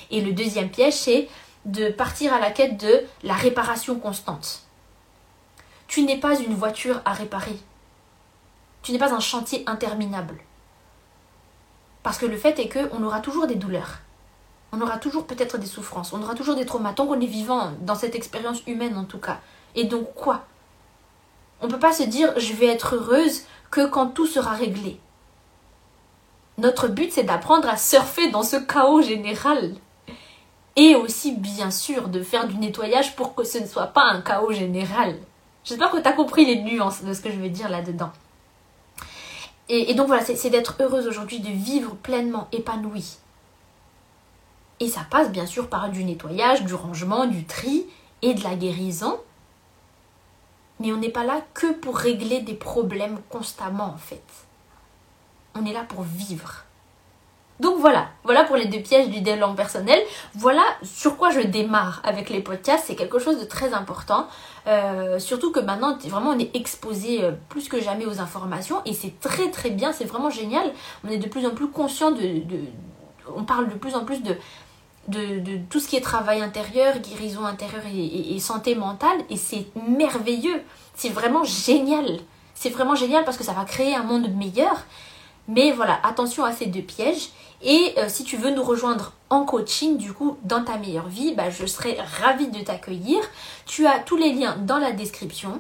Et 0.09 0.21
le 0.21 0.33
deuxième 0.33 0.71
piège, 0.71 0.95
c'est 0.95 1.29
de 1.65 1.89
partir 1.89 2.33
à 2.33 2.39
la 2.39 2.49
quête 2.49 2.77
de 2.77 3.03
la 3.21 3.35
réparation 3.35 3.99
constante. 3.99 4.63
Tu 5.87 6.01
n'es 6.01 6.19
pas 6.19 6.39
une 6.39 6.55
voiture 6.55 7.01
à 7.05 7.13
réparer. 7.13 7.59
Tu 8.81 8.91
n'es 8.91 8.97
pas 8.97 9.13
un 9.13 9.19
chantier 9.19 9.63
interminable. 9.67 10.39
Parce 12.01 12.17
que 12.17 12.25
le 12.25 12.35
fait 12.35 12.57
est 12.57 12.67
qu'on 12.67 13.03
aura 13.03 13.19
toujours 13.19 13.45
des 13.45 13.55
douleurs 13.55 13.99
on 14.73 14.81
aura 14.81 14.97
toujours 14.97 15.27
peut-être 15.27 15.59
des 15.59 15.67
souffrances, 15.67 16.13
on 16.13 16.21
aura 16.21 16.33
toujours 16.33 16.55
des 16.55 16.65
traumas, 16.65 16.93
tant 16.93 17.05
qu'on 17.05 17.21
est 17.21 17.27
vivant 17.27 17.71
dans 17.81 17.95
cette 17.95 18.15
expérience 18.15 18.63
humaine 18.65 18.97
en 18.97 19.05
tout 19.05 19.19
cas. 19.19 19.39
Et 19.75 19.85
donc 19.85 20.13
quoi? 20.15 20.45
On 21.61 21.67
ne 21.67 21.71
peut 21.71 21.79
pas 21.79 21.93
se 21.93 22.03
dire 22.03 22.33
je 22.37 22.53
vais 22.53 22.65
être 22.65 22.95
heureuse 22.95 23.43
que 23.69 23.85
quand 23.85 24.07
tout 24.07 24.25
sera 24.27 24.51
réglé. 24.51 24.99
notre 26.57 26.87
but 26.87 27.11
c'est 27.11 27.23
d'apprendre 27.23 27.69
à 27.69 27.77
surfer 27.77 28.29
dans 28.31 28.43
ce 28.43 28.57
chaos 28.57 29.01
général. 29.01 29.75
Et 30.75 30.95
aussi, 30.95 31.33
bien 31.33 31.69
sûr, 31.69 32.07
de 32.07 32.23
faire 32.23 32.47
du 32.47 32.57
nettoyage 32.57 33.15
pour 33.15 33.35
que 33.35 33.43
ce 33.43 33.59
ne 33.59 33.67
soit 33.67 33.87
pas 33.87 34.05
un 34.05 34.21
chaos 34.21 34.51
général. 34.51 35.15
J'espère 35.63 35.91
que 35.91 35.99
tu 35.99 36.07
as 36.07 36.13
compris 36.13 36.45
les 36.45 36.63
nuances 36.63 37.03
de 37.03 37.13
ce 37.13 37.21
que 37.21 37.31
je 37.31 37.39
vais 37.39 37.49
dire 37.49 37.69
là-dedans. 37.69 38.11
Et, 39.69 39.93
donc 39.93 40.07
voilà, 40.07 40.25
c'est 40.25 40.49
d'être 40.49 40.75
heureuse 40.79 41.07
aujourd'hui, 41.07 41.39
de 41.39 41.49
vivre 41.49 41.95
pleinement 41.95 42.47
épanouie. 42.51 43.17
Et 44.83 44.89
ça 44.89 45.05
passe 45.09 45.31
bien 45.31 45.45
sûr 45.45 45.69
par 45.69 45.87
du 45.87 46.03
nettoyage, 46.03 46.65
du 46.65 46.73
rangement, 46.73 47.25
du 47.25 47.45
tri 47.45 47.85
et 48.21 48.33
de 48.33 48.43
la 48.43 48.55
guérison. 48.55 49.17
Mais 50.81 50.91
on 50.91 50.97
n'est 50.97 51.07
pas 51.07 51.23
là 51.23 51.39
que 51.53 51.71
pour 51.71 51.95
régler 51.95 52.41
des 52.41 52.53
problèmes 52.53 53.19
constamment 53.29 53.85
en 53.85 53.97
fait. 53.97 54.25
On 55.55 55.65
est 55.65 55.71
là 55.71 55.85
pour 55.87 56.01
vivre. 56.01 56.65
Donc 57.61 57.79
voilà, 57.79 58.09
voilà 58.25 58.43
pour 58.43 58.57
les 58.57 58.65
deux 58.65 58.81
pièges 58.81 59.07
du 59.07 59.21
développement 59.21 59.55
personnel. 59.55 60.01
Voilà 60.35 60.65
sur 60.83 61.15
quoi 61.15 61.29
je 61.29 61.39
démarre 61.39 62.01
avec 62.03 62.29
les 62.29 62.41
podcasts. 62.41 62.83
C'est 62.87 62.95
quelque 62.95 63.19
chose 63.19 63.39
de 63.39 63.45
très 63.45 63.73
important. 63.73 64.27
Euh, 64.67 65.17
surtout 65.17 65.53
que 65.53 65.61
maintenant, 65.61 65.97
vraiment, 66.07 66.31
on 66.31 66.39
est 66.39 66.53
exposé 66.57 67.23
euh, 67.23 67.31
plus 67.47 67.69
que 67.69 67.79
jamais 67.79 68.05
aux 68.05 68.19
informations 68.19 68.81
et 68.83 68.91
c'est 68.91 69.17
très 69.21 69.49
très 69.49 69.69
bien. 69.69 69.93
C'est 69.93 70.03
vraiment 70.03 70.29
génial. 70.29 70.73
On 71.05 71.09
est 71.09 71.19
de 71.19 71.29
plus 71.29 71.45
en 71.45 71.51
plus 71.51 71.69
conscient 71.69 72.11
de, 72.11 72.43
on 73.35 73.43
parle 73.43 73.69
de 73.69 73.75
plus 73.75 73.95
en 73.95 74.05
plus 74.05 74.21
de, 74.21 74.35
de, 75.07 75.57
tout 75.69 75.79
ce 75.79 75.87
qui 75.87 75.95
est 75.95 76.01
travail 76.01 76.41
intérieur, 76.41 76.97
guérison 76.99 77.45
intérieure 77.45 77.83
et 77.93 78.39
santé 78.39 78.75
mentale. 78.75 79.17
Et 79.29 79.37
c'est 79.37 79.67
merveilleux. 79.87 80.61
C'est 80.95 81.09
vraiment 81.09 81.43
génial. 81.43 82.19
C'est 82.53 82.69
vraiment 82.69 82.95
génial 82.95 83.25
parce 83.25 83.37
que 83.37 83.43
ça 83.43 83.53
va 83.53 83.65
créer 83.65 83.95
un 83.95 84.03
monde 84.03 84.29
meilleur. 84.35 84.85
Mais 85.47 85.71
voilà, 85.71 85.99
attention 86.03 86.45
à 86.45 86.53
ces 86.53 86.67
deux 86.67 86.81
pièges. 86.81 87.29
Et 87.61 87.93
euh, 87.97 88.05
si 88.07 88.23
tu 88.23 88.37
veux 88.37 88.51
nous 88.51 88.63
rejoindre 88.63 89.13
en 89.29 89.45
coaching, 89.45 89.97
du 89.97 90.13
coup, 90.13 90.37
dans 90.43 90.63
ta 90.63 90.77
meilleure 90.77 91.07
vie, 91.07 91.33
bah, 91.33 91.49
je 91.49 91.65
serai 91.65 91.97
ravie 92.21 92.47
de 92.47 92.59
t'accueillir. 92.61 93.19
Tu 93.65 93.87
as 93.87 93.99
tous 93.99 94.17
les 94.17 94.33
liens 94.33 94.57
dans 94.57 94.77
la 94.77 94.91
description. 94.91 95.59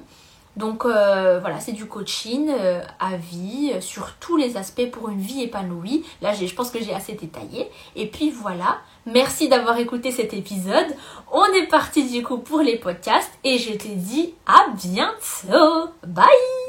Donc 0.55 0.85
euh, 0.85 1.39
voilà, 1.39 1.59
c'est 1.59 1.71
du 1.71 1.87
coaching 1.87 2.49
euh, 2.51 2.81
à 2.99 3.15
vie 3.15 3.73
sur 3.79 4.13
tous 4.19 4.37
les 4.37 4.55
aspects 4.55 4.89
pour 4.91 5.09
une 5.09 5.19
vie 5.19 5.41
épanouie. 5.41 6.05
Là, 6.21 6.33
je 6.33 6.53
pense 6.53 6.69
que 6.69 6.81
j'ai 6.81 6.93
assez 6.93 7.13
détaillé. 7.13 7.69
Et 7.95 8.07
puis 8.07 8.29
voilà, 8.29 8.77
merci 9.05 9.49
d'avoir 9.49 9.77
écouté 9.77 10.11
cet 10.11 10.33
épisode. 10.33 10.95
On 11.31 11.45
est 11.53 11.67
parti 11.67 12.09
du 12.09 12.23
coup 12.23 12.37
pour 12.37 12.61
les 12.61 12.77
podcasts 12.77 13.31
et 13.43 13.57
je 13.57 13.73
te 13.73 13.87
dis 13.87 14.33
à 14.45 14.67
bientôt. 14.75 15.89
Bye 16.05 16.62